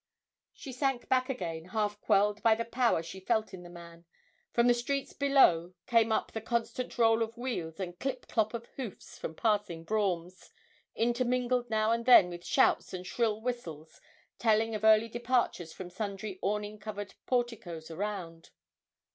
She 0.51 0.71
sank 0.71 1.07
back 1.09 1.29
again 1.29 1.65
half 1.65 2.01
quelled 2.01 2.41
by 2.41 2.55
the 2.55 2.65
power 2.65 3.03
she 3.03 3.19
felt 3.19 3.53
in 3.53 3.61
the 3.61 3.69
man. 3.69 4.05
From 4.51 4.65
the 4.65 4.73
streets 4.73 5.13
below 5.13 5.75
came 5.85 6.11
up 6.11 6.31
the 6.31 6.41
constant 6.41 6.97
roll 6.97 7.21
of 7.21 7.37
wheels 7.37 7.79
and 7.79 7.99
'clip 7.99 8.25
clop' 8.27 8.55
of 8.55 8.65
hoofs 8.77 9.19
from 9.19 9.35
passing 9.35 9.83
broughams, 9.83 10.49
intermingled 10.95 11.69
now 11.69 11.91
and 11.91 12.07
then 12.07 12.31
with 12.31 12.43
shouts 12.43 12.95
and 12.95 13.05
shrill 13.05 13.41
whistles 13.41 14.01
telling 14.39 14.73
of 14.73 14.83
early 14.83 15.07
departures 15.07 15.71
from 15.71 15.91
sundry 15.91 16.39
awning 16.41 16.79
covered 16.79 17.13
porticoes 17.27 17.91
around. 17.91 18.49